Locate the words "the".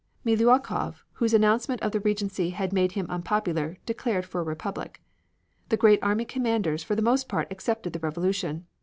1.91-1.99, 5.69-5.77, 6.95-7.03, 7.93-7.99